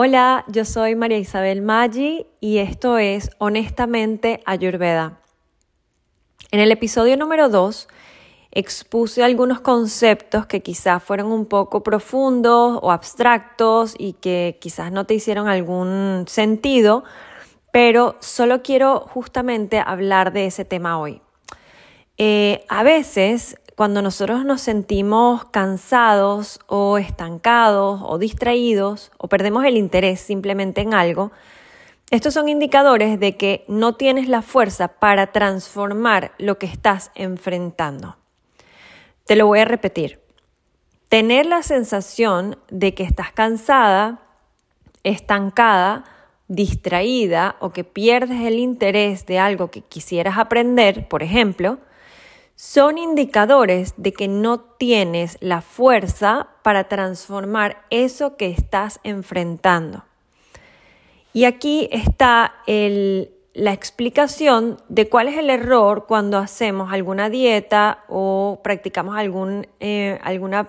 [0.00, 5.18] Hola, yo soy María Isabel Maggi y esto es Honestamente Ayurveda.
[6.52, 7.88] En el episodio número 2
[8.52, 15.04] expuse algunos conceptos que quizás fueron un poco profundos o abstractos y que quizás no
[15.04, 17.02] te hicieron algún sentido,
[17.72, 21.20] pero solo quiero justamente hablar de ese tema hoy.
[22.18, 29.76] Eh, a veces cuando nosotros nos sentimos cansados o estancados o distraídos o perdemos el
[29.76, 31.30] interés simplemente en algo,
[32.10, 38.16] estos son indicadores de que no tienes la fuerza para transformar lo que estás enfrentando.
[39.26, 40.18] Te lo voy a repetir.
[41.08, 44.22] Tener la sensación de que estás cansada,
[45.04, 46.02] estancada,
[46.48, 51.78] distraída o que pierdes el interés de algo que quisieras aprender, por ejemplo,
[52.58, 60.04] son indicadores de que no tienes la fuerza para transformar eso que estás enfrentando.
[61.32, 68.58] Y aquí está la explicación de cuál es el error cuando hacemos alguna dieta o
[68.64, 70.68] practicamos algún, eh, alguna,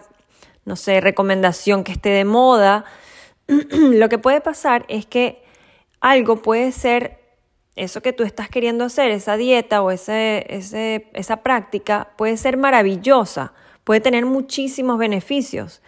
[0.66, 2.86] no sé, recomendación que esté de moda.
[3.48, 5.42] Lo que puede pasar es que
[6.02, 7.19] algo puede ser
[7.80, 10.46] eso que tú estás queriendo hacer, esa dieta o ese,
[11.14, 15.82] esa práctica, puede ser maravillosa, puede tener muchísimos beneficios.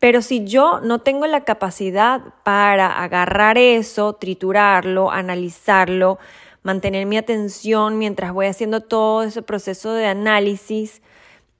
[0.00, 6.18] Pero si yo no tengo la capacidad para agarrar eso, triturarlo, analizarlo,
[6.64, 11.02] mantener mi atención mientras voy haciendo todo ese proceso de análisis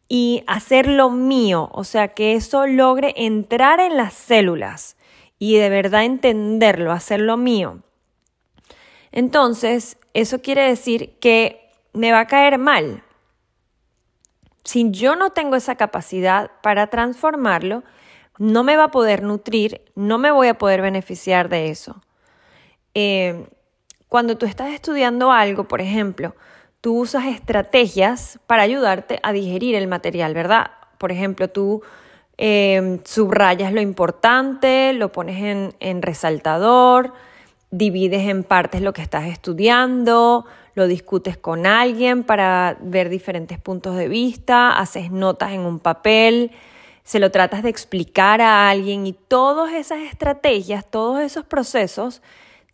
[0.08, 4.96] y hacerlo mío, o sea, que eso logre entrar en las células
[5.38, 7.82] y de verdad entenderlo, hacerlo mío
[9.12, 13.02] entonces, eso quiere decir que me va a caer mal.
[14.64, 17.84] Si yo no tengo esa capacidad para transformarlo,
[18.38, 22.02] no me va a poder nutrir, no me voy a poder beneficiar de eso.
[22.94, 23.46] Eh,
[24.08, 26.34] cuando tú estás estudiando algo, por ejemplo,
[26.80, 30.70] tú usas estrategias para ayudarte a digerir el material, ¿verdad?
[30.98, 31.82] Por ejemplo, tú
[32.38, 37.12] eh, subrayas lo importante, lo pones en, en resaltador,
[37.72, 40.44] divides en partes lo que estás estudiando,
[40.74, 46.52] lo discutes con alguien para ver diferentes puntos de vista, haces notas en un papel,
[47.02, 52.22] se lo tratas de explicar a alguien y todas esas estrategias, todos esos procesos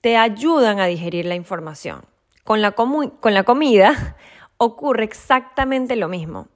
[0.00, 2.03] te ayudan a digerir la información.
[2.44, 4.16] Con la, con la comida
[4.58, 6.48] ocurre exactamente lo mismo.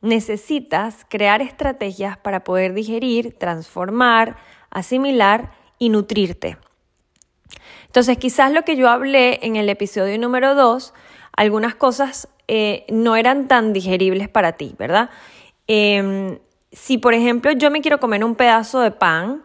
[0.00, 4.36] Necesitas crear estrategias para poder digerir, transformar,
[4.70, 6.58] asimilar y nutrirte.
[7.92, 10.94] Entonces, quizás lo que yo hablé en el episodio número 2,
[11.36, 15.10] algunas cosas eh, no eran tan digeribles para ti, ¿verdad?
[15.66, 16.38] Em,
[16.70, 19.42] si, por ejemplo, yo me quiero comer un pedazo de pan,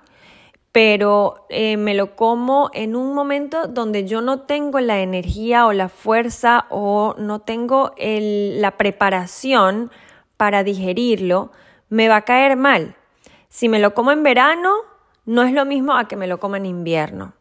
[0.71, 5.73] pero eh, me lo como en un momento donde yo no tengo la energía o
[5.73, 9.91] la fuerza o no tengo la preparación
[10.37, 11.51] para digerirlo,
[11.89, 12.95] me va a caer mal.
[13.49, 14.71] Si me lo como en verano,
[15.25, 17.33] no es lo mismo a que me lo coma en invierno.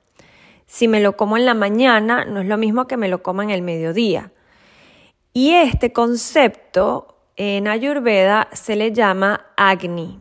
[0.66, 3.44] Si me lo como en la mañana, no es lo mismo que me lo coma
[3.44, 4.32] en el mediodía.
[5.32, 10.20] Y este concepto en Ayurveda se le llama Agni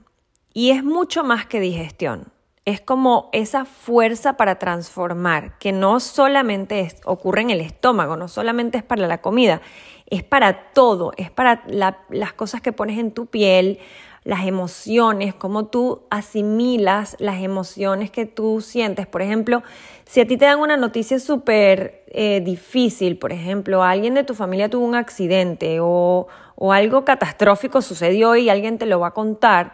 [0.54, 2.32] y es mucho más que digestión.
[2.66, 8.78] Es como esa fuerza para transformar, que no solamente ocurre en el estómago, no solamente
[8.80, 9.62] es para la comida,
[10.08, 13.80] es para todo, es para las cosas que pones en tu piel,
[14.26, 19.06] las emociones, cómo tú asimilas las emociones que tú sientes.
[19.06, 19.62] Por ejemplo,
[20.04, 24.34] si a ti te dan una noticia súper eh, difícil, por ejemplo, alguien de tu
[24.34, 29.14] familia tuvo un accidente o, o algo catastrófico sucedió y alguien te lo va a
[29.14, 29.74] contar,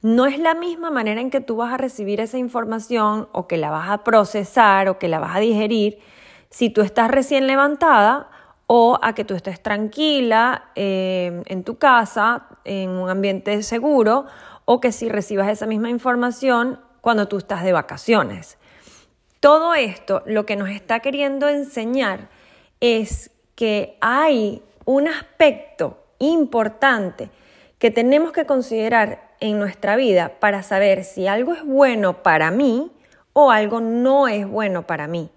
[0.00, 3.56] no es la misma manera en que tú vas a recibir esa información o que
[3.56, 5.98] la vas a procesar o que la vas a digerir
[6.50, 8.30] si tú estás recién levantada
[8.68, 14.26] o a que tú estés tranquila eh, en tu casa, en un ambiente seguro,
[14.66, 18.58] o que si recibas esa misma información cuando tú estás de vacaciones.
[19.40, 22.28] Todo esto lo que nos está queriendo enseñar
[22.80, 27.30] es que hay un aspecto importante
[27.78, 32.92] que tenemos que considerar en nuestra vida para saber si algo es bueno para mí
[33.32, 35.30] o algo no es bueno para mí.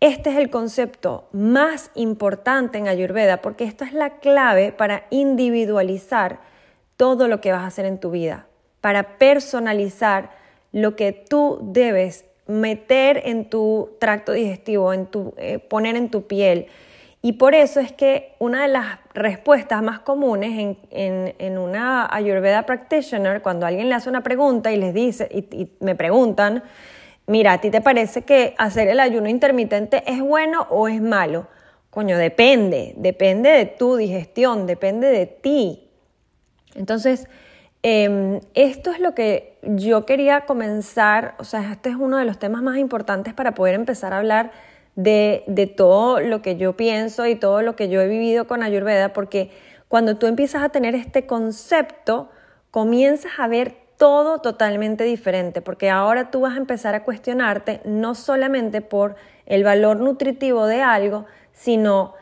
[0.00, 6.40] Este es el concepto más importante en Ayurveda porque esto es la clave para individualizar
[6.96, 8.46] todo lo que vas a hacer en tu vida,
[8.80, 10.30] para personalizar
[10.72, 16.26] lo que tú debes meter en tu tracto digestivo, en tu, eh, poner en tu
[16.26, 16.66] piel.
[17.22, 23.40] Y por eso es que una de las respuestas más comunes en, una Ayurveda practitioner,
[23.40, 26.62] cuando alguien le hace una pregunta y les dice, y me preguntan,
[27.26, 31.46] mira, ¿a ti te parece que hacer el ayuno intermitente es bueno o es malo?
[31.90, 35.88] Coño, depende, depende de tu digestión, depende de ti.
[36.74, 37.28] Entonces,
[37.82, 42.38] em, esto es lo que yo quería comenzar, o sea, este es uno de los
[42.38, 44.50] temas más importantes para poder empezar a hablar
[44.96, 48.62] de, de todo lo que yo pienso y todo lo que yo he vivido con
[48.62, 49.50] Ayurveda, porque
[49.88, 52.28] cuando tú empiezas a tener este concepto,
[52.72, 58.14] comienzas a ver todo totalmente diferente, porque ahora tú vas a empezar a cuestionarte no
[58.14, 62.14] solamente por el valor nutritivo de algo, sino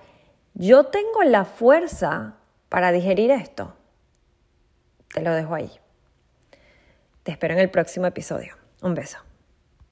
[0.54, 2.34] yo tengo la fuerza
[2.68, 3.74] para digerir esto.
[5.12, 5.70] Te lo dejo ahí.
[7.22, 8.56] Te espero en el próximo episodio.
[8.80, 9.18] Un beso.